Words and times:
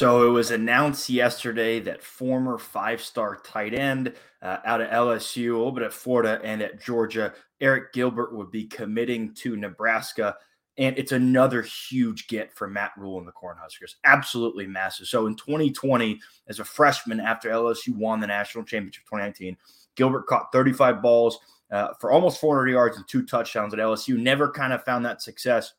So 0.00 0.26
it 0.26 0.30
was 0.30 0.50
announced 0.50 1.10
yesterday 1.10 1.78
that 1.80 2.02
former 2.02 2.56
five 2.56 3.02
star 3.02 3.36
tight 3.36 3.74
end 3.74 4.14
uh, 4.40 4.56
out 4.64 4.80
of 4.80 4.88
LSU, 4.88 5.52
a 5.52 5.58
little 5.58 5.72
bit 5.72 5.84
at 5.84 5.92
Florida 5.92 6.40
and 6.42 6.62
at 6.62 6.82
Georgia, 6.82 7.34
Arik 7.60 7.92
Gilbert 7.92 8.34
would 8.34 8.50
be 8.50 8.64
committing 8.64 9.34
to 9.34 9.56
Nebraska. 9.56 10.36
And 10.78 10.96
it's 10.96 11.12
another 11.12 11.60
huge 11.60 12.28
get 12.28 12.50
for 12.50 12.66
Matt 12.66 12.92
Rhule 12.96 13.18
and 13.18 13.28
the 13.28 13.32
Cornhuskers. 13.32 13.96
Absolutely 14.04 14.66
massive. 14.66 15.06
So 15.06 15.26
in 15.26 15.36
2020, 15.36 16.18
as 16.48 16.60
a 16.60 16.64
freshman 16.64 17.20
after 17.20 17.50
LSU 17.50 17.94
won 17.94 18.20
the 18.20 18.26
national 18.26 18.64
championship 18.64 19.04
2019, 19.04 19.54
Gilbert 19.96 20.26
caught 20.26 20.50
35 20.50 21.02
balls 21.02 21.40
uh, 21.70 21.88
for 22.00 22.10
almost 22.10 22.40
400 22.40 22.70
yards 22.70 22.96
and 22.96 23.06
two 23.06 23.26
touchdowns 23.26 23.74
at 23.74 23.80
LSU. 23.80 24.16
Never 24.16 24.50
kind 24.50 24.72
of 24.72 24.82
found 24.82 25.04
that 25.04 25.20
success 25.20 25.74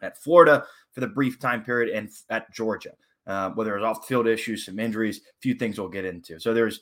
at 0.00 0.16
Florida 0.16 0.64
for 0.92 1.00
the 1.00 1.08
brief 1.08 1.40
time 1.40 1.64
period 1.64 1.92
and 1.92 2.08
at 2.30 2.54
Georgia 2.54 2.92
uh, 3.28 3.50
whether 3.50 3.76
it's 3.76 3.84
off 3.84 4.08
field 4.08 4.26
issues, 4.26 4.64
some 4.64 4.80
injuries, 4.80 5.18
a 5.18 5.40
few 5.40 5.54
things 5.54 5.78
we'll 5.78 5.88
get 5.88 6.04
into. 6.04 6.40
So 6.40 6.52
there's 6.54 6.80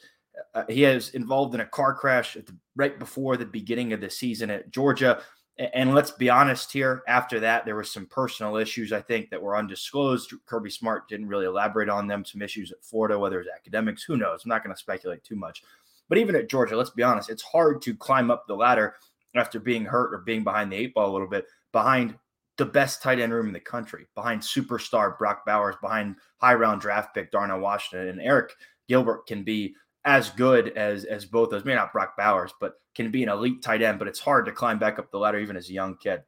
uh, 0.54 0.64
he 0.68 0.84
is 0.84 1.10
involved 1.10 1.54
in 1.54 1.60
a 1.60 1.66
car 1.66 1.94
crash 1.94 2.34
the, 2.34 2.56
right 2.76 2.98
before 2.98 3.36
the 3.36 3.46
beginning 3.46 3.92
of 3.92 4.00
the 4.00 4.10
season 4.10 4.50
at 4.50 4.70
Georgia. 4.70 5.20
And 5.58 5.94
let's 5.94 6.10
be 6.10 6.28
honest 6.28 6.70
here, 6.70 7.02
after 7.08 7.40
that, 7.40 7.64
there 7.64 7.74
were 7.74 7.84
some 7.84 8.06
personal 8.06 8.56
issues, 8.56 8.92
I 8.92 9.00
think, 9.00 9.30
that 9.30 9.40
were 9.40 9.56
undisclosed. 9.56 10.34
Kirby 10.44 10.68
Smart 10.68 11.08
didn't 11.08 11.28
really 11.28 11.46
elaborate 11.46 11.88
on 11.88 12.06
them. 12.06 12.26
Some 12.26 12.42
issues 12.42 12.70
at 12.72 12.84
Florida, 12.84 13.18
whether 13.18 13.40
it's 13.40 13.48
academics, 13.54 14.02
who 14.02 14.18
knows? 14.18 14.44
I'm 14.44 14.50
not 14.50 14.62
going 14.62 14.74
to 14.74 14.78
speculate 14.78 15.24
too 15.24 15.36
much. 15.36 15.62
But 16.10 16.18
even 16.18 16.36
at 16.36 16.50
Georgia, 16.50 16.76
let's 16.76 16.90
be 16.90 17.02
honest, 17.02 17.30
it's 17.30 17.42
hard 17.42 17.80
to 17.82 17.96
climb 17.96 18.30
up 18.30 18.46
the 18.46 18.54
ladder 18.54 18.96
after 19.34 19.58
being 19.58 19.86
hurt 19.86 20.14
or 20.14 20.18
being 20.18 20.44
behind 20.44 20.70
the 20.70 20.76
eight 20.76 20.92
ball 20.92 21.10
a 21.10 21.12
little 21.12 21.26
bit 21.26 21.46
behind 21.72 22.16
the 22.56 22.66
best 22.66 23.02
tight 23.02 23.20
end 23.20 23.32
room 23.32 23.48
in 23.48 23.52
the 23.52 23.60
country, 23.60 24.06
behind 24.14 24.40
superstar 24.40 25.18
Brock 25.18 25.44
Bowers, 25.44 25.76
behind 25.80 26.16
high 26.38 26.54
round 26.54 26.80
draft 26.80 27.14
pick 27.14 27.30
Darnell 27.30 27.60
Washington, 27.60 28.08
and 28.08 28.20
Arik 28.20 28.50
Gilbert 28.88 29.26
can 29.26 29.42
be 29.42 29.74
as 30.04 30.30
good 30.30 30.68
as 30.76 31.04
as 31.04 31.24
both 31.24 31.50
those. 31.50 31.64
Maybe 31.64 31.76
not 31.76 31.92
Brock 31.92 32.16
Bowers, 32.16 32.52
but 32.60 32.74
can 32.94 33.10
be 33.10 33.22
an 33.22 33.28
elite 33.28 33.62
tight 33.62 33.82
end. 33.82 33.98
But 33.98 34.08
it's 34.08 34.20
hard 34.20 34.46
to 34.46 34.52
climb 34.52 34.78
back 34.78 34.98
up 34.98 35.10
the 35.10 35.18
ladder 35.18 35.38
even 35.38 35.56
as 35.56 35.68
a 35.68 35.74
young 35.74 35.96
kid. 35.96 36.22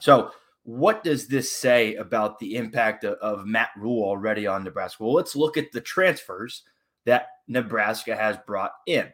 So, 0.00 0.30
what 0.62 1.02
does 1.02 1.26
this 1.26 1.50
say 1.50 1.94
about 1.96 2.38
the 2.38 2.56
impact 2.56 3.04
of, 3.04 3.14
of 3.14 3.46
Matt 3.46 3.70
Rhule 3.76 4.04
already 4.04 4.46
on 4.46 4.62
Nebraska? 4.62 5.02
Well, 5.02 5.14
let's 5.14 5.34
look 5.34 5.56
at 5.56 5.72
the 5.72 5.80
transfers 5.80 6.62
that 7.06 7.28
Nebraska 7.48 8.14
has 8.14 8.36
brought 8.46 8.72
in. 8.86 9.08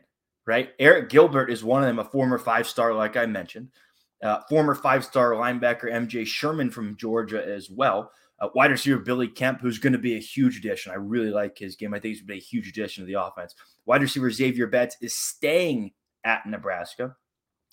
Right, 0.44 0.76
Arik 0.78 1.08
Gilbert 1.08 1.50
is 1.50 1.62
one 1.62 1.84
of 1.84 1.86
them, 1.86 2.00
a 2.00 2.04
former 2.04 2.36
five 2.36 2.66
star, 2.66 2.92
like 2.92 3.16
I 3.16 3.26
mentioned. 3.26 3.68
Uh, 4.22 4.40
former 4.48 4.74
five 4.74 5.04
star 5.04 5.32
linebacker 5.32 5.84
MJ 5.84 6.26
Sherman 6.26 6.70
from 6.70 6.96
Georgia 6.96 7.44
as 7.44 7.68
well. 7.70 8.12
Uh, 8.40 8.48
wide 8.54 8.70
receiver 8.70 8.98
Billy 8.98 9.28
Kemp, 9.28 9.60
who's 9.60 9.78
going 9.78 9.92
to 9.92 9.98
be 9.98 10.16
a 10.16 10.20
huge 10.20 10.58
addition. 10.58 10.92
I 10.92 10.96
really 10.96 11.30
like 11.30 11.58
his 11.58 11.76
game. 11.76 11.92
I 11.94 11.98
think 11.98 12.14
he's 12.14 12.20
going 12.20 12.28
to 12.28 12.32
be 12.34 12.38
a 12.38 12.42
huge 12.42 12.68
addition 12.68 13.04
to 13.04 13.06
the 13.06 13.20
offense. 13.20 13.54
Wide 13.86 14.02
receiver 14.02 14.30
Xavier 14.30 14.66
Betts 14.66 14.96
is 15.00 15.14
staying 15.14 15.92
at 16.24 16.46
Nebraska. 16.46 17.16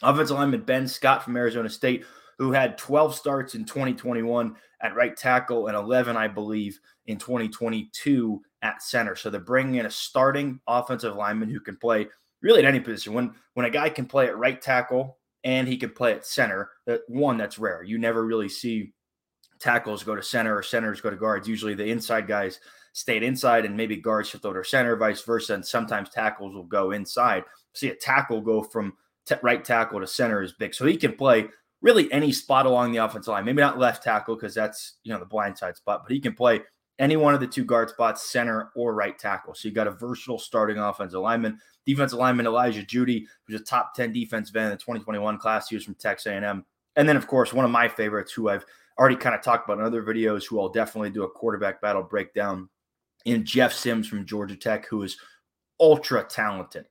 Offensive 0.02 0.38
lineman 0.38 0.61
Ben 0.61 0.88
Scott 0.88 1.23
from 1.23 1.38
Arizona 1.38 1.69
State, 1.69 2.06
who 2.38 2.52
had 2.52 2.78
12 2.78 3.16
starts 3.16 3.53
in 3.53 3.66
2021 3.66 4.56
at 4.81 4.95
right 4.95 5.16
tackle 5.16 5.67
and 5.67 5.75
11, 5.75 6.16
I 6.16 6.28
believe, 6.28 6.80
in 7.08 7.17
2022 7.17 8.41
at 8.61 8.81
center. 8.81 9.16
So 9.16 9.30
they're 9.30 9.41
bringing 9.41 9.75
in 9.75 9.86
a 9.86 9.91
starting 9.91 10.59
offensive 10.67 11.16
lineman 11.16 11.50
who 11.50 11.59
can 11.59 11.78
play 11.78 12.08
really 12.41 12.59
at 12.59 12.66
any 12.66 12.80
position. 12.80 13.13
When 13.13 13.34
when 13.53 13.66
a 13.66 13.69
guy 13.69 13.89
can 13.89 14.06
play 14.06 14.28
at 14.28 14.38
right 14.38 14.61
tackle 14.61 15.19
and 15.44 15.68
he 15.68 15.78
can 15.78 15.92
play 15.92 16.14
at 16.14 16.26
center. 16.26 16.72
That 16.86 17.02
one 17.08 17.38
that's 17.38 17.59
rare. 17.59 17.84
You 17.84 17.97
never 17.97 18.25
really 18.25 18.50
see 18.50 18.94
tackles 19.59 20.03
go 20.03 20.16
to 20.16 20.24
center 20.24 20.58
or 20.58 20.63
centers 20.63 21.02
go 21.02 21.09
to 21.09 21.16
guards. 21.16 21.47
Usually 21.47 21.74
the 21.74 21.90
inside 21.90 22.28
guys 22.28 22.59
stayed 22.94 23.24
inside 23.24 23.66
and 23.66 23.75
maybe 23.75 23.96
guards 23.96 24.30
shift 24.30 24.46
over 24.46 24.63
center, 24.63 24.96
vice 24.96 25.22
versa. 25.22 25.53
And 25.53 25.66
sometimes 25.66 26.09
tackles 26.09 26.56
will 26.56 26.63
go 26.63 26.91
inside. 26.91 27.44
See 27.74 27.90
a 27.90 27.96
tackle 27.96 28.41
go 28.41 28.63
from 28.63 28.94
t- 29.25 29.36
right 29.41 29.63
tackle 29.63 30.00
to 30.00 30.08
center 30.08 30.41
is 30.41 30.53
big. 30.53 30.74
So 30.74 30.86
he 30.86 30.97
can 30.97 31.13
play 31.13 31.47
really 31.81 32.12
any 32.12 32.31
spot 32.31 32.66
along 32.66 32.92
the 32.92 32.97
offensive 32.97 33.31
line. 33.31 33.46
Maybe 33.46 33.62
not 33.62 33.80
left 33.80 34.03
tackle 34.03 34.36
because 34.36 34.53
that's 34.53 34.97
you 35.03 35.13
know 35.13 35.19
the 35.19 35.25
blind 35.25 35.58
side 35.58 35.78
spot, 35.78 36.02
but 36.03 36.12
he 36.12 36.19
can 36.19 36.34
play 36.34 36.62
any 37.00 37.16
one 37.16 37.34
of 37.34 37.40
the 37.40 37.48
two 37.48 37.64
guard 37.64 37.90
spots, 37.90 38.30
center 38.30 38.70
or 38.76 38.94
right 38.94 39.18
tackle. 39.18 39.56
So 39.56 39.68
you 39.68 39.74
got 39.74 39.88
a 39.88 39.92
versatile 39.92 40.38
starting 40.38 40.78
offensive 40.78 41.22
lineman. 41.22 41.60
Defensive 41.86 42.20
lineman 42.20 42.46
Elijah 42.46 42.84
Jeudy, 42.84 43.26
who's 43.46 43.60
a 43.60 43.64
top 43.64 43.96
10 43.96 44.12
defensive 44.12 44.56
end 44.56 44.66
in 44.66 44.72
the 44.72 44.78
2021 44.78 45.40
class. 45.40 45.70
He 45.70 45.76
was 45.76 45.86
from 45.86 45.96
Texas 45.96 46.28
A&M. 46.28 46.66
And 46.98 47.10
then, 47.10 47.16
of 47.16 47.26
course, 47.26 47.54
one 47.54 47.66
of 47.66 47.72
my 47.72 47.88
favorites, 47.88 48.34
who 48.34 48.50
I've 48.50 48.66
already 49.00 49.16
kind 49.16 49.34
of 49.34 49.42
talked 49.42 49.68
about 49.68 49.80
in 49.80 49.86
other 49.86 50.04
videos, 50.04 50.46
who 50.46 50.60
I'll 50.60 50.70
definitely 50.70 51.10
do 51.10 51.24
a 51.24 51.30
quarterback 51.30 51.82
battle 51.82 52.04
breakdown 52.04 52.68
in 53.26 53.46
Jeff 53.46 53.72
Sims 53.72 54.08
from 54.08 54.26
Georgia 54.26 54.58
Tech, 54.58 54.86
who 54.86 55.04
is 55.04 55.18
ultra 55.80 56.24
talented, 56.24 56.86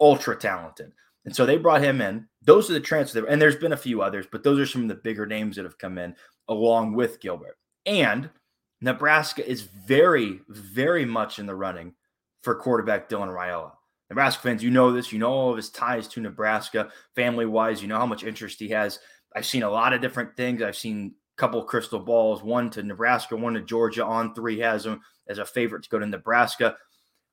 ultra 0.00 0.36
talented. 0.36 0.92
And 1.24 1.34
so 1.34 1.44
they 1.44 1.56
brought 1.56 1.82
him 1.82 2.00
in. 2.00 2.28
Those 2.42 2.70
are 2.70 2.74
the 2.74 2.80
transfers. 2.80 3.24
And 3.28 3.42
there's 3.42 3.56
been 3.56 3.72
a 3.72 3.76
few 3.76 4.02
others, 4.02 4.26
but 4.30 4.44
those 4.44 4.60
are 4.60 4.66
some 4.66 4.82
of 4.82 4.88
the 4.88 4.94
bigger 4.94 5.26
names 5.26 5.56
that 5.56 5.64
have 5.64 5.78
come 5.78 5.98
in 5.98 6.14
along 6.48 6.94
with 6.94 7.20
Gilbert. 7.20 7.58
And– 7.86 8.30
Nebraska 8.82 9.48
is 9.48 9.62
very, 9.62 10.40
very 10.48 11.04
much 11.04 11.38
in 11.38 11.46
the 11.46 11.54
running 11.54 11.94
for 12.42 12.54
quarterback 12.56 13.08
Dylan 13.08 13.28
Raiola. 13.28 13.72
Nebraska 14.10 14.42
fans, 14.42 14.62
you 14.62 14.70
know 14.70 14.92
this. 14.92 15.12
You 15.12 15.20
know 15.20 15.30
all 15.30 15.50
of 15.50 15.56
his 15.56 15.70
ties 15.70 16.08
to 16.08 16.20
Nebraska, 16.20 16.90
family 17.14 17.46
wise. 17.46 17.80
You 17.80 17.88
know 17.88 17.98
how 17.98 18.06
much 18.06 18.24
interest 18.24 18.58
he 18.58 18.68
has. 18.70 18.98
I've 19.34 19.46
seen 19.46 19.62
a 19.62 19.70
lot 19.70 19.92
of 19.92 20.02
different 20.02 20.36
things. 20.36 20.60
I've 20.62 20.76
seen 20.76 21.14
a 21.36 21.40
couple 21.40 21.62
crystal 21.62 22.00
balls, 22.00 22.42
one 22.42 22.68
to 22.70 22.82
Nebraska, 22.82 23.36
one 23.36 23.54
to 23.54 23.62
Georgia. 23.62 24.04
On 24.04 24.34
three 24.34 24.58
has 24.58 24.84
him 24.84 25.00
as 25.28 25.38
a 25.38 25.46
favorite 25.46 25.84
to 25.84 25.88
go 25.88 25.98
to 25.98 26.04
Nebraska. 26.04 26.76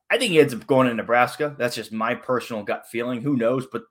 I 0.09 0.17
think 0.17 0.31
he 0.31 0.39
ends 0.39 0.53
up 0.53 0.67
going 0.67 0.87
to 0.87 0.93
Nebraska. 0.93 1.55
That's 1.57 1.75
just 1.75 1.91
my 1.91 2.15
personal 2.15 2.63
gut 2.63 2.87
feeling. 2.87 3.21
Who 3.21 3.35
knows? 3.35 3.67
But 3.69 3.83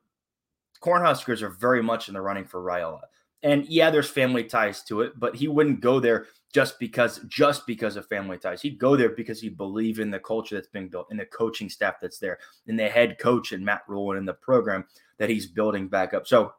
Cornhuskers 0.81 1.43
are 1.43 1.51
very 1.51 1.83
much 1.83 2.09
in 2.09 2.15
the 2.15 2.21
running 2.21 2.45
for 2.45 2.63
Raiola. 2.63 3.01
And 3.43 3.67
yeah, 3.67 3.91
there's 3.91 4.11
family 4.11 4.45
ties 4.45 4.83
to 4.85 5.03
it, 5.03 5.19
but 5.19 5.37
he 5.37 5.47
wouldn't 5.47 5.81
go 5.81 6.01
there 6.01 6.27
just 6.53 6.79
because 6.79 7.21
just 7.29 7.67
because 7.67 7.97
of 7.97 8.07
family 8.07 8.39
ties. 8.39 8.63
He'd 8.63 8.79
go 8.79 8.97
there 8.97 9.11
because 9.11 9.41
he 9.41 9.49
believed 9.49 10.01
in 10.01 10.11
the 10.11 10.19
culture 10.19 10.55
that's 10.55 10.69
being 10.69 10.89
built, 10.89 11.09
in 11.11 11.17
the 11.17 11.27
coaching 11.27 11.69
staff 11.69 11.97
that's 12.01 12.19
there, 12.19 12.39
in 12.67 12.77
the 12.77 12.89
head 12.89 13.19
coach 13.19 13.53
and 13.53 13.65
Matt 13.65 13.83
Rhule 13.87 14.11
and 14.13 14.19
in 14.19 14.25
the 14.27 14.35
program 14.35 14.87
that 15.19 15.31
he's 15.31 15.47
building 15.47 15.89
back 15.89 16.15
up. 16.15 16.27
So 16.27 16.53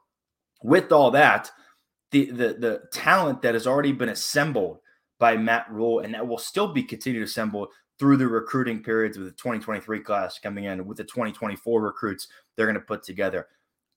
with 0.63 0.91
all 0.91 1.11
that, 1.11 1.51
the 2.11 2.31
the 2.31 2.53
the 2.53 2.83
talent 2.93 3.41
that 3.41 3.55
has 3.55 3.67
already 3.67 3.91
been 3.91 4.09
assembled 4.09 4.79
by 5.19 5.35
Matt 5.35 5.69
Rhule 5.69 5.99
and 5.99 6.13
that 6.13 6.25
will 6.25 6.37
still 6.37 6.71
be 6.71 6.83
continued 6.83 7.23
assembled 7.23 7.69
through 7.97 8.15
the 8.15 8.27
recruiting 8.27 8.81
periods 8.81 9.17
with 9.17 9.27
the 9.27 9.33
2023 9.33 9.99
class 9.99 10.39
coming 10.39 10.63
in 10.63 10.85
with 10.85 10.97
the 10.97 11.03
2024 11.03 11.81
recruits 11.81 12.29
they're 12.55 12.65
going 12.65 12.75
to 12.75 12.81
put 12.81 13.03
together. 13.03 13.47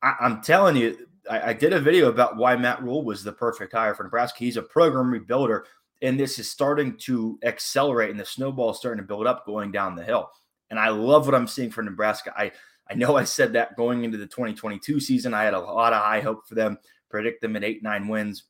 I, 0.03 0.15
am 0.21 0.43
telling 0.43 0.77
you, 0.77 1.07
I, 1.31 1.51
I, 1.51 1.53
did 1.53 1.73
a 1.73 1.81
video 1.81 2.09
about 2.09 2.37
why 2.37 2.57
Matt 2.57 2.83
Rhule 2.83 3.05
was 3.05 3.23
the 3.23 3.33
perfect 3.33 3.73
hire 3.73 3.95
for 3.95 4.03
Nebraska. 4.03 4.39
He's 4.41 4.57
a 4.57 4.63
program 4.63 5.13
rebuilder 5.13 5.63
and 6.03 6.19
this 6.19 6.39
is 6.39 6.51
starting 6.51 6.97
to 6.99 7.39
accelerate 7.45 8.11
and 8.11 8.21
the 8.21 8.25
snowball 8.25 8.73
is 8.73 8.77
starting 8.77 9.03
to 9.03 9.07
build 9.07 9.27
up 9.27 9.47
going 9.47 9.73
down 9.73 9.95
the 9.95 10.05
hill. 10.05 10.29
And 10.69 10.79
i 10.79 10.89
love 10.89 11.27
what 11.27 11.35
i'm 11.35 11.47
seeing 11.47 11.71
for 11.71 11.83
nebraska. 11.83 12.35
I 12.37 12.53
i 12.91 12.95
know 12.95 13.17
i 13.17 13.25
said 13.25 13.53
that 13.55 13.77
going 13.77 14.05
into 14.05 14.19
the 14.19 14.27
2022 14.27 15.01
season 15.01 15.33
i 15.33 15.45
had 15.45 15.55
a 15.55 15.61
lot 15.61 15.93
of 15.93 16.03
high 16.03 16.21
hope 16.21 16.47
for 16.47 16.55
them 16.55 16.79
predict 17.09 17.41
them 17.41 17.57
at 17.57 17.65
eight 17.65 17.83
nine 17.83 18.09
wins. 18.09 18.45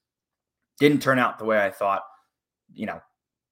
Didn't 0.80 1.02
turn 1.02 1.18
out 1.18 1.38
the 1.38 1.44
way 1.44 1.62
i 1.62 1.70
thought. 1.70 2.02
You 2.72 2.86
know 2.86 3.00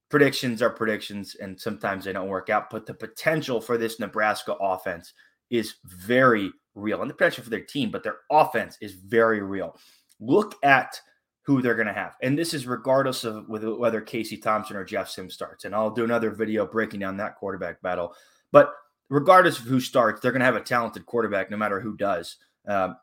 predictions 0.09 0.61
are 0.61 0.69
predictions 0.69 1.35
and 1.35 1.59
sometimes 1.59 2.03
they 2.03 2.11
don't 2.11 2.27
work 2.27 2.49
out 2.49 2.69
but 2.69 2.85
the 2.85 2.93
potential 2.93 3.61
for 3.61 3.77
this 3.77 3.97
nebraska 3.97 4.53
offense 4.59 5.13
is 5.49 5.75
very 5.85 6.51
real 6.75 7.01
and 7.01 7.09
the 7.09 7.13
potential 7.13 7.43
for 7.43 7.49
their 7.49 7.59
team 7.59 7.91
but 7.91 8.03
their 8.03 8.17
offense 8.31 8.77
is 8.81 8.93
very 8.93 9.41
real 9.41 9.75
look 10.19 10.55
at 10.63 10.99
who 11.43 11.61
they're 11.61 11.75
going 11.75 11.87
to 11.87 11.93
have. 11.93 12.15
And 12.21 12.37
this 12.37 12.53
is 12.53 12.67
regardless 12.67 13.23
of 13.23 13.47
whether 13.47 13.99
Casey 14.01 14.37
Thompson 14.37 14.77
or 14.77 14.85
Jeff 14.85 15.09
Sims 15.09 15.33
starts. 15.33 15.65
And 15.65 15.73
I'll 15.73 15.89
do 15.89 16.03
another 16.03 16.29
video 16.31 16.65
breaking 16.65 16.99
down 16.99 17.17
that 17.17 17.35
quarterback 17.35 17.81
battle. 17.81 18.13
But 18.51 18.73
regardless 19.09 19.59
of 19.59 19.65
who 19.65 19.79
starts, 19.79 20.21
they're 20.21 20.31
going 20.31 20.41
to 20.41 20.45
have 20.45 20.55
a 20.55 20.61
talented 20.61 21.05
quarterback 21.05 21.49
no 21.49 21.57
matter 21.57 21.79
who 21.79 21.97
does. 21.97 22.37
Uh, 22.67 22.93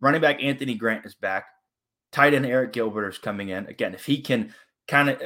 running 0.00 0.20
back 0.20 0.42
Anthony 0.42 0.74
Grant 0.74 1.06
is 1.06 1.14
back. 1.14 1.46
Tight 2.12 2.34
end 2.34 2.44
Arik 2.44 2.72
Gilbert 2.72 3.08
is 3.08 3.18
coming 3.18 3.48
in. 3.48 3.66
Again, 3.66 3.94
if 3.94 4.04
he 4.04 4.20
can 4.20 4.54
kind 4.86 5.08
of, 5.08 5.20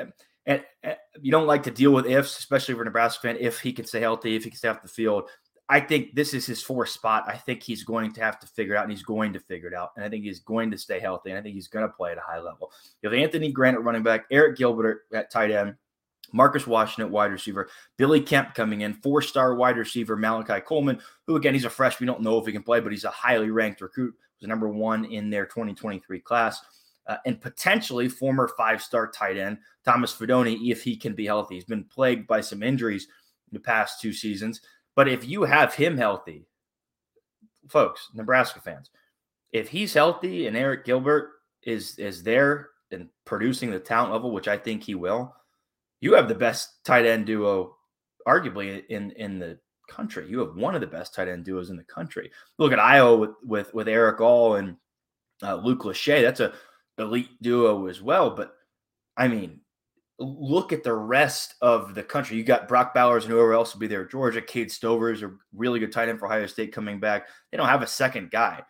and, 0.47 0.65
and, 0.83 0.97
you 1.21 1.31
don't 1.31 1.47
like 1.47 1.65
to 1.65 1.71
deal 1.71 1.93
with 1.93 2.07
ifs, 2.07 2.39
especially 2.39 2.75
for 2.75 2.85
Nebraska 2.85 3.23
fan, 3.23 3.37
if 3.39 3.61
he 3.61 3.73
can 3.73 3.85
stay 3.85 4.01
healthy, 4.01 4.35
if 4.35 4.45
he 4.45 4.51
can 4.51 4.59
stay 4.59 4.69
off 4.69 4.83
the 4.83 4.89
field. 4.89 5.29
I 5.73 5.81
think 5.81 6.15
this 6.15 6.35
is 6.35 6.45
his 6.45 6.63
fourth 6.63 6.91
spot. 6.91 7.25
I 7.27 7.35
think 7.39 7.63
he's 7.63 7.83
going 7.83 8.13
to 8.13 8.21
have 8.21 8.39
to 8.41 8.47
figure 8.47 8.75
it 8.75 8.77
out, 8.77 8.83
and 8.83 8.93
he's 8.93 9.03
going 9.03 9.33
to 9.33 9.41
figure 9.41 9.69
it 9.69 9.75
out. 9.75 9.93
And 9.97 10.05
I 10.05 10.11
think 10.11 10.23
he's 10.23 10.41
going 10.41 10.71
to 10.71 10.77
stay 10.77 11.01
healthy, 11.01 11.31
and 11.31 11.39
I 11.39 11.43
think 11.43 11.55
he's 11.55 11.69
going 11.69 11.87
to 11.87 11.93
play 11.93 12.13
at 12.13 12.19
a 12.19 12.21
high 12.21 12.41
level. 12.41 12.71
You 13.01 13.09
have 13.09 13.19
Anthony 13.19 13.51
Grant 13.51 13.77
at 13.77 13.83
running 13.83 14.03
back, 14.03 14.29
Arik 14.31 14.57
Gilbert 14.57 15.07
at 15.15 15.31
tight 15.31 15.51
end, 15.51 15.77
Marcus 16.31 16.67
Washington 16.67 17.07
at 17.07 17.11
wide 17.11 17.33
receiver, 17.33 17.71
Billy 17.97 18.21
Kemp 18.21 18.55
coming 18.55 18.83
in, 18.83 18.93
four 18.93 19.23
star 19.23 19.55
wide 19.55 19.79
receiver 19.79 20.15
Malachi 20.15 20.61
Coleman, 20.61 21.01
who 21.27 21.37
again 21.37 21.55
he's 21.55 21.65
a 21.65 21.71
freshman. 21.71 22.07
We 22.07 22.13
don't 22.13 22.23
know 22.23 22.37
if 22.37 22.45
he 22.45 22.53
can 22.53 22.63
play, 22.63 22.81
but 22.81 22.93
he's 22.93 23.05
a 23.05 23.11
highly 23.11 23.51
ranked 23.51 23.81
recruit. 23.81 24.15
Was 24.43 24.49
number 24.49 24.69
one 24.69 25.07
in 25.07 25.31
their 25.31 25.47
2023 25.47 26.21
class. 26.21 26.61
uh, 27.07 27.17
and 27.27 27.41
potentially 27.41 28.09
former 28.09 28.49
five 28.57 28.83
star 28.83 29.11
tight 29.11 29.37
end 29.37 29.59
Thomas 29.85 30.15
Fidone, 30.15 30.71
if 30.71 30.83
he 30.83 30.97
can 30.97 31.15
be 31.15 31.27
healthy. 31.27 31.55
He's 31.55 31.65
been 31.65 31.85
plagued 31.85 32.27
by 32.27 32.43
some 32.43 32.63
injuries 32.63 33.05
in 33.05 33.55
the 33.55 33.61
past 33.61 34.01
two 34.01 34.13
seasons. 34.13 34.61
But 34.95 35.09
if 35.09 35.27
you 35.27 35.45
have 35.45 35.75
him 35.75 35.97
healthy, 35.97 36.47
folks, 37.69 38.09
Nebraska 38.15 38.61
fans, 38.61 38.91
if 39.53 39.69
he's 39.69 39.95
healthy 39.95 40.47
and 40.47 40.57
Arik 40.57 40.85
Gilbert 40.85 41.31
is 41.63 41.99
is 41.99 42.23
there 42.23 42.71
and 42.91 43.09
producing 43.25 43.71
the 43.71 43.79
talent 43.79 44.13
level, 44.13 44.33
which 44.33 44.49
I 44.49 44.59
think 44.59 44.83
he 44.83 44.95
will, 44.95 45.35
you 46.01 46.15
have 46.15 46.29
the 46.29 46.35
best 46.35 46.85
tight 46.85 47.07
end 47.07 47.27
duo, 47.27 47.77
arguably 48.27 48.85
in 48.89 49.13
in 49.13 49.39
the 49.39 49.59
country. 49.89 50.29
You 50.29 50.41
have 50.41 50.57
one 50.57 50.75
of 50.75 50.81
the 50.81 50.87
best 50.87 51.15
tight 51.15 51.29
end 51.29 51.45
duos 51.45 51.71
in 51.71 51.77
the 51.77 51.85
country. 51.85 52.31
Look 52.59 52.73
at 52.73 52.79
Iowa 52.79 53.17
with 53.17 53.31
with, 53.45 53.75
with 53.75 53.89
Erick 53.89 54.21
All 54.21 54.57
and 54.57 54.77
uh, 55.43 55.57
Luke 55.57 55.83
Lachey. 55.83 56.23
That's 56.23 56.41
a 56.41 56.53
elite 56.99 57.41
duo 57.41 57.87
as 57.87 58.03
well. 58.03 58.31
But 58.31 58.55
I 59.17 59.29
mean, 59.29 59.61
look 60.23 60.73
at 60.73 60.83
the 60.83 60.95
rest 60.95 61.55
of 61.61 61.95
the 61.95 62.03
country. 62.03 62.37
You 62.37 62.45
got 62.45 62.69
Brock 62.69 62.95
Bowers 62.95 63.25
and 63.25 63.33
whoever 63.33 63.53
else 63.53 63.75
will 63.75 63.81
be 63.81 63.87
there. 63.87 64.05
Georgia, 64.05 64.41
Cade 64.41 64.71
Stover's 64.71 65.23
a 65.23 65.33
really 65.55 65.81
good 65.81 65.93
tight 65.93 66.09
end 66.09 66.19
for 66.19 66.27
Ohio 66.27 66.47
State 66.47 66.73
coming 66.73 67.01
back. 67.01 67.29
They 67.51 67.57
don't 67.59 67.69
have 67.69 67.83
a 67.83 67.87
second 67.87 68.31
guy. 68.31 68.63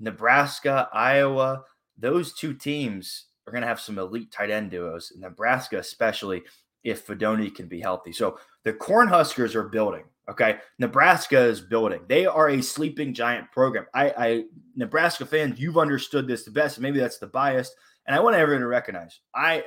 Nebraska, 0.00 0.88
Iowa, 0.92 1.62
those 1.96 2.32
two 2.34 2.54
teams 2.54 3.26
are 3.46 3.52
going 3.52 3.62
to 3.62 3.68
have 3.68 3.80
some 3.80 3.98
elite 3.98 4.32
tight 4.32 4.50
end 4.50 4.70
duos. 4.70 5.12
Nebraska, 5.16 5.78
especially 5.78 6.42
if 6.82 7.06
Fidone 7.06 7.54
can 7.54 7.66
be 7.66 7.80
healthy. 7.80 8.12
So 8.12 8.38
the 8.64 8.72
Cornhuskers 8.72 9.54
are 9.54 9.68
building. 9.68 10.04
Okay, 10.28 10.56
Nebraska 10.78 11.38
is 11.38 11.60
building. 11.60 12.00
They 12.08 12.24
are 12.24 12.48
a 12.48 12.62
sleeping 12.62 13.12
giant 13.12 13.52
program. 13.52 13.84
I, 13.92 14.14
I 14.16 14.44
Nebraska 14.74 15.26
fans, 15.26 15.60
you've 15.60 15.76
understood 15.76 16.26
this 16.26 16.44
the 16.44 16.50
best. 16.50 16.80
Maybe 16.80 16.98
that's 16.98 17.18
the 17.18 17.26
bias, 17.26 17.74
and 18.06 18.16
I 18.16 18.20
want 18.20 18.34
everyone 18.34 18.62
to 18.62 18.66
recognize. 18.66 19.20
I, 19.34 19.64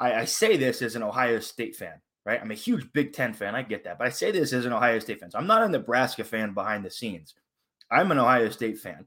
I, 0.00 0.14
I 0.14 0.24
say 0.24 0.56
this 0.56 0.82
as 0.82 0.96
an 0.96 1.02
Ohio 1.02 1.38
State 1.40 1.76
fan, 1.76 2.00
right? 2.24 2.40
I'm 2.40 2.50
a 2.50 2.54
huge 2.54 2.92
Big 2.92 3.12
Ten 3.12 3.32
fan. 3.32 3.54
I 3.54 3.62
get 3.62 3.84
that, 3.84 3.98
but 3.98 4.06
I 4.06 4.10
say 4.10 4.30
this 4.30 4.52
as 4.52 4.66
an 4.66 4.72
Ohio 4.72 4.98
State 4.98 5.20
fan. 5.20 5.30
So 5.30 5.38
I'm 5.38 5.46
not 5.46 5.62
a 5.62 5.68
Nebraska 5.68 6.24
fan 6.24 6.54
behind 6.54 6.84
the 6.84 6.90
scenes. 6.90 7.34
I'm 7.90 8.10
an 8.10 8.18
Ohio 8.18 8.50
State 8.50 8.78
fan, 8.78 9.06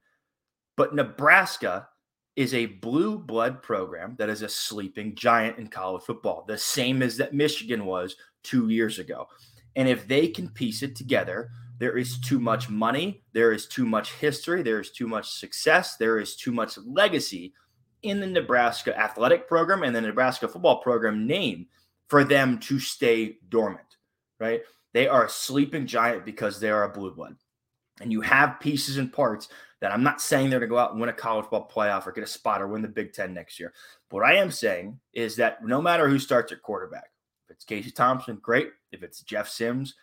but 0.76 0.96
Nebraska 0.96 1.88
is 2.36 2.54
a 2.54 2.66
blue 2.66 3.20
blood 3.20 3.62
program 3.62 4.16
that 4.18 4.30
is 4.30 4.42
a 4.42 4.50
sleeping 4.50 5.14
giant 5.16 5.58
in 5.58 5.68
college 5.68 6.04
football, 6.04 6.46
the 6.48 6.58
same 6.58 7.02
as 7.02 7.18
that 7.18 7.34
Michigan 7.34 7.86
was 7.86 8.16
two 8.44 8.70
years 8.70 9.00
ago. 9.00 9.28
And 9.76 9.88
if 9.88 10.08
they 10.08 10.28
can 10.28 10.50
piece 10.50 10.82
it 10.82 10.96
together, 10.96 11.50
there 11.78 11.98
is 11.98 12.20
too 12.20 12.40
much 12.40 12.70
money, 12.70 13.24
there 13.34 13.52
is 13.52 13.68
too 13.68 13.86
much 13.86 14.14
history, 14.14 14.62
there 14.62 14.80
is 14.80 14.92
too 14.92 15.08
much 15.08 15.32
success, 15.32 15.98
there 15.98 16.20
is 16.20 16.36
too 16.36 16.52
much 16.52 16.78
legacy 16.78 17.54
in 18.04 18.20
the 18.20 18.28
Nebraska 18.28 18.98
athletic 18.98 19.48
program 19.48 19.84
and 19.84 19.96
the 19.96 20.02
Nebraska 20.02 20.48
football 20.48 20.82
program 20.82 21.28
name 21.28 21.68
for 22.08 22.24
them 22.24 22.60
to 22.60 22.80
stay 22.80 23.38
dormant, 23.50 23.98
right? 24.40 24.62
They 24.94 25.08
are 25.08 25.26
a 25.26 25.30
sleeping 25.30 25.88
giant 25.88 26.26
because 26.26 26.60
they 26.60 26.70
are 26.70 26.84
a 26.84 26.90
blue 26.90 27.14
blood. 27.14 27.36
And 28.02 28.12
you 28.12 28.22
have 28.22 28.60
pieces 28.60 28.98
and 28.98 29.14
parts 29.14 29.48
that 29.80 29.92
I'm 29.92 30.04
not 30.04 30.22
saying 30.22 30.50
they're 30.50 30.60
going 30.60 30.70
to 30.70 30.74
go 30.74 30.80
out 30.80 30.92
and 30.92 31.00
win 31.00 31.10
a 31.10 31.14
college 31.14 31.50
ball 31.50 31.70
playoff 31.74 32.06
or 32.06 32.12
get 32.12 32.24
a 32.24 32.28
spot 32.28 32.62
or 32.62 32.68
win 32.68 32.82
the 32.82 32.88
Big 32.88 33.14
Ten 33.14 33.34
next 33.34 33.60
year. 33.60 33.74
But 34.10 34.18
what 34.18 34.26
I 34.26 34.36
am 34.36 34.52
saying 34.52 35.00
is 35.14 35.36
that 35.38 35.66
no 35.66 35.82
matter 35.82 36.08
who 36.08 36.20
starts 36.20 36.52
at 36.52 36.62
quarterback, 36.62 37.12
if 37.46 37.56
it's 37.56 37.66
Casey 37.66 37.92
Thompson, 37.92 38.40
great. 38.42 38.70
If 38.92 39.04
it's 39.04 39.22
Jeff 39.22 39.50
Sims, 39.50 39.96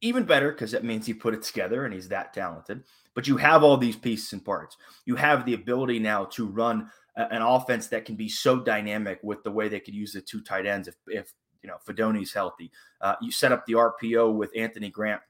even 0.00 0.24
better 0.24 0.50
because 0.50 0.72
that 0.72 0.84
means 0.84 1.06
he 1.06 1.14
put 1.14 1.34
it 1.34 1.42
together 1.42 1.84
and 1.84 1.94
he's 1.94 2.08
that 2.08 2.34
talented. 2.34 2.82
But 3.14 3.28
you 3.28 3.36
have 3.36 3.62
all 3.62 3.76
these 3.76 3.96
pieces 3.96 4.32
and 4.32 4.44
parts. 4.44 4.76
You 5.06 5.16
have 5.16 5.44
the 5.44 5.54
ability 5.54 5.98
now 5.98 6.24
to 6.26 6.46
run 6.46 6.90
an 7.16 7.42
offense 7.42 7.88
that 7.88 8.04
can 8.04 8.16
be 8.16 8.28
so 8.28 8.58
dynamic 8.58 9.20
with 9.22 9.42
the 9.42 9.50
way 9.50 9.68
they 9.68 9.80
could 9.80 9.94
use 9.94 10.12
the 10.12 10.20
two 10.20 10.40
tight 10.40 10.66
ends 10.66 10.88
if, 10.88 10.94
if 11.06 11.32
you 11.62 11.68
know 11.68 11.76
Fidone's 11.86 12.32
healthy. 12.32 12.70
Uh, 13.00 13.16
you 13.20 13.30
set 13.30 13.52
up 13.52 13.66
the 13.66 13.74
RPO 13.74 14.34
with 14.34 14.50
Anthony 14.56 14.90
Grant 14.90 15.20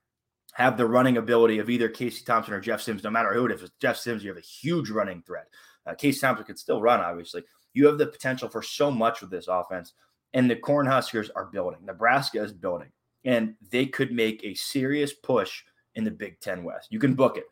have 0.53 0.77
the 0.77 0.87
running 0.87 1.17
ability 1.17 1.59
of 1.59 1.71
either 1.71 1.89
Casey 1.89 2.25
Thompson 2.25 2.55
or 2.55 2.61
Jeff 2.61 2.83
Sims, 2.83 3.03
no 3.03 3.11
matter 3.11 3.33
who 3.33 3.47
it 3.47 3.53
is. 3.53 3.63
It's 3.63 3.73
Jeff 3.81 3.97
Sims, 3.97 4.23
you 4.23 4.31
have 4.31 4.39
a 4.39 4.47
huge 4.47 4.91
running 4.91 5.23
threat. 5.23 5.49
Uh, 5.87 5.95
Casey 5.95 6.21
Thompson 6.21 6.47
can 6.47 6.57
still 6.57 6.81
run, 6.81 7.01
obviously. 7.01 7.43
You 7.73 7.87
have 7.87 7.99
the 7.99 8.07
potential 8.07 8.49
for 8.49 8.63
so 8.63 8.91
much 8.91 9.21
with 9.21 9.31
this 9.31 9.49
offense. 9.49 9.95
And 10.35 10.51
the 10.51 10.57
Cornhuskers 10.57 11.31
are 11.35 11.47
building. 11.47 11.81
Nebraska 11.85 12.43
is 12.43 12.53
building. 12.53 12.93
And 13.25 13.55
they 13.71 13.87
could 13.87 14.13
make 14.13 14.43
a 14.45 14.55
serious 14.55 15.13
push 15.13 15.63
in 15.95 16.05
the 16.05 16.11
Big 16.11 16.41
Ten 16.41 16.65
West. 16.65 16.89
You 16.91 16.99
can 16.99 17.15
book 17.15 17.37
it. 17.37 17.45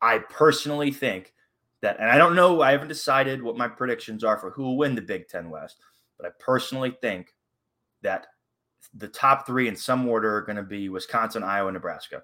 I 0.00 0.18
personally 0.18 0.90
think 0.90 1.32
that, 1.82 1.98
and 2.00 2.08
I 2.08 2.16
don't 2.16 2.34
know, 2.34 2.62
I 2.62 2.72
haven't 2.72 2.88
decided 2.88 3.42
what 3.42 3.58
my 3.58 3.68
predictions 3.68 4.24
are 4.24 4.38
for 4.38 4.50
who 4.50 4.62
will 4.62 4.76
win 4.76 4.94
the 4.94 5.02
Big 5.02 5.28
Ten 5.28 5.50
West, 5.50 5.78
but 6.16 6.26
I 6.26 6.30
personally 6.38 6.96
think 7.02 7.34
that 8.02 8.26
the 8.94 9.08
top 9.08 9.46
three 9.46 9.68
in 9.68 9.76
some 9.76 10.08
order 10.08 10.36
are 10.36 10.42
going 10.42 10.56
to 10.56 10.62
be 10.62 10.88
Wisconsin, 10.88 11.42
Iowa, 11.42 11.72
Nebraska. 11.72 12.22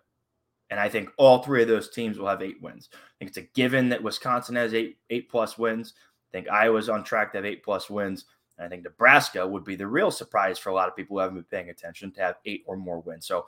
And 0.71 0.79
I 0.79 0.89
think 0.89 1.11
all 1.17 1.43
three 1.43 1.63
of 1.63 1.69
those 1.69 1.91
teams 1.91 2.19
will 2.19 2.29
have 2.29 2.43
eight 2.43 2.61
wins. 2.61 2.91
I 2.93 2.97
think 3.19 3.31
it's 3.31 3.39
a 3.39 3.43
given 3.55 3.89
that 3.89 4.03
Wisconsin 4.03 4.57
has 4.57 4.75
eight 4.75 4.99
eight 5.09 5.31
plus 5.31 5.57
wins. 5.57 5.95
I 6.31 6.37
think 6.37 6.51
Iowa's 6.51 6.91
on 6.91 7.05
track 7.05 7.33
to 7.33 7.39
have 7.39 7.47
eight 7.47 7.63
plus 7.63 7.89
wins. 7.89 8.27
And 8.59 8.67
I 8.67 8.69
think 8.69 8.85
Nebraska 8.85 9.47
would 9.47 9.65
be 9.65 9.77
the 9.77 9.87
real 9.87 10.11
surprise 10.11 10.59
for 10.59 10.69
a 10.69 10.75
lot 10.75 10.89
of 10.89 10.97
people 10.97 11.17
who 11.17 11.21
haven't 11.21 11.37
been 11.37 11.45
paying 11.45 11.71
attention 11.71 12.13
to 12.13 12.21
have 12.21 12.37
eight 12.45 12.65
or 12.67 12.77
more 12.77 13.01
wins. 13.01 13.27
So 13.27 13.47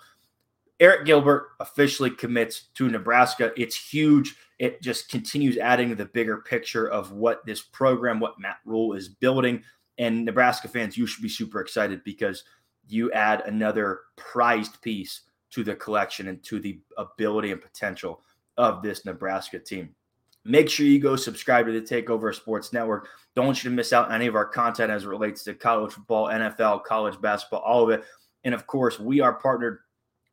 Arik 0.81 1.05
Gilbert 1.05 1.49
officially 1.61 2.11
commits 2.11 2.69
to 2.75 2.88
Nebraska. 2.88 3.53
It's 3.56 3.77
huge. 3.77 4.37
It 4.59 4.81
just 4.81 5.11
continues 5.11 5.59
adding 5.59 5.94
the 5.94 6.06
bigger 6.06 6.38
picture 6.38 6.88
of 6.88 7.12
what 7.12 7.44
this 7.44 7.61
program, 7.61 8.19
what 8.19 8.41
Matt 8.41 8.59
Rhule 8.65 8.94
is 8.94 9.09
building. 9.09 9.62
And 9.99 10.25
Nebraska 10.25 10.69
fans, 10.69 10.97
you 10.97 11.06
should 11.06 11.23
be 11.23 11.29
super 11.29 11.61
excited 11.61 12.03
because 12.05 12.44
you 12.88 13.12
add 13.12 13.43
another 13.47 14.00
prized 14.17 14.81
piece 14.81 15.23
to 15.50 15.62
the 15.62 15.75
collection 15.75 16.29
and 16.29 16.43
to 16.44 16.59
the 16.59 16.81
ability 16.97 17.53
and 17.53 17.61
potential 17.61 18.23
of 18.56 18.82
this 18.82 19.05
Nebraska 19.05 19.59
team. 19.59 19.94
Make 20.44 20.71
sure 20.71 20.87
you 20.87 20.99
go 20.99 21.17
subscribe 21.17 21.67
to 21.67 21.73
the 21.73 21.82
Takeover 21.82 22.35
Sports 22.35 22.73
Network. 22.73 23.09
Don't 23.37 23.44
want 23.44 23.62
you 23.62 23.69
to 23.69 23.77
miss 23.77 23.93
out 23.93 24.09
on 24.09 24.15
any 24.15 24.27
of 24.27 24.35
our 24.35 24.47
content 24.47 24.91
as 24.91 25.05
it 25.05 25.09
relates 25.09 25.44
to 25.44 25.55
college 25.55 25.93
football, 25.93 26.29
NFL, 26.29 26.85
college 26.85 27.21
basketball, 27.21 27.61
all 27.61 27.85
of 27.85 27.91
it. 27.91 28.05
And 28.44 28.55
of 28.55 28.67
course, 28.67 28.99
we 28.99 29.21
are 29.21 29.35
partnered 29.35 29.81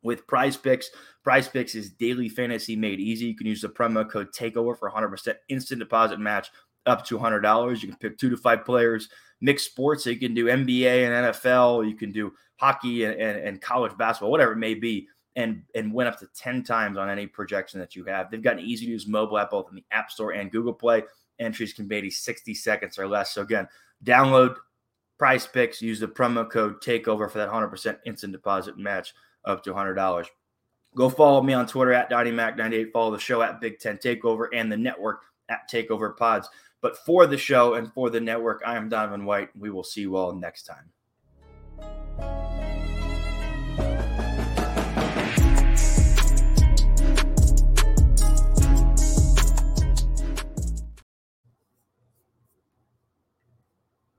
with 0.02 0.26
Prize 0.26 0.56
Picks. 0.56 0.90
Prize 1.24 1.48
Picks 1.48 1.74
is 1.74 1.90
daily 1.90 2.28
fantasy 2.28 2.76
made 2.76 3.00
easy. 3.00 3.26
You 3.26 3.36
can 3.36 3.46
use 3.46 3.62
the 3.62 3.68
promo 3.68 4.08
code 4.08 4.32
TAKEOVER 4.32 4.78
for 4.78 4.90
100% 4.90 5.34
instant 5.48 5.80
deposit 5.80 6.18
match 6.18 6.50
up 6.86 7.04
to 7.06 7.18
$100. 7.18 7.82
You 7.82 7.88
can 7.88 7.98
pick 7.98 8.18
two 8.18 8.30
to 8.30 8.36
five 8.36 8.64
players, 8.64 9.08
mixed 9.40 9.66
sports. 9.66 10.04
So 10.04 10.10
you 10.10 10.18
can 10.18 10.34
do 10.34 10.46
NBA 10.46 11.06
and 11.06 11.26
NFL. 11.26 11.88
You 11.88 11.96
can 11.96 12.12
do 12.12 12.32
hockey 12.56 13.04
and, 13.04 13.20
and, 13.20 13.38
and 13.38 13.60
college 13.60 13.96
basketball, 13.96 14.30
whatever 14.30 14.52
it 14.52 14.58
may 14.58 14.74
be, 14.74 15.08
and 15.36 15.62
and 15.74 15.92
win 15.92 16.06
up 16.06 16.18
to 16.18 16.28
10 16.36 16.64
times 16.64 16.98
on 16.98 17.08
any 17.08 17.26
projection 17.26 17.78
that 17.80 17.94
you 17.94 18.04
have. 18.04 18.30
They've 18.30 18.42
got 18.42 18.58
an 18.58 18.64
easy 18.64 18.86
to 18.86 18.92
use 18.92 19.06
mobile 19.06 19.38
app 19.38 19.50
both 19.50 19.68
in 19.70 19.76
the 19.76 19.84
App 19.92 20.10
Store 20.10 20.32
and 20.32 20.50
Google 20.50 20.72
Play. 20.72 21.02
Entries 21.38 21.72
can 21.72 21.86
be 21.86 22.10
60 22.10 22.54
seconds 22.54 22.98
or 22.98 23.06
less. 23.06 23.32
So 23.34 23.42
again, 23.42 23.68
download 24.04 24.56
prize 25.18 25.46
picks, 25.46 25.82
use 25.82 26.00
the 26.00 26.08
promo 26.08 26.48
code 26.50 26.80
takeover 26.82 27.30
for 27.30 27.38
that 27.38 27.50
100% 27.50 27.98
instant 28.06 28.32
deposit 28.32 28.78
match 28.78 29.14
up 29.44 29.62
to 29.64 29.72
$100. 29.72 30.26
Go 30.94 31.08
follow 31.08 31.42
me 31.42 31.52
on 31.52 31.66
Twitter 31.66 31.92
at 31.92 32.10
DonnieMac98. 32.10 32.92
Follow 32.92 33.12
the 33.12 33.18
show 33.18 33.42
at 33.42 33.60
Big 33.60 33.78
Ten 33.78 33.98
Takeover 33.98 34.48
and 34.52 34.70
the 34.70 34.76
network 34.76 35.22
at 35.48 35.70
Takeover 35.70 36.16
Pods. 36.16 36.48
But 36.80 36.96
for 36.98 37.26
the 37.26 37.38
show 37.38 37.74
and 37.74 37.92
for 37.92 38.10
the 38.10 38.20
network, 38.20 38.62
I 38.64 38.76
am 38.76 38.88
Donovan 38.88 39.24
White. 39.24 39.50
We 39.56 39.70
will 39.70 39.84
see 39.84 40.00
you 40.00 40.16
all 40.16 40.32
next 40.32 40.62
time. 40.62 40.90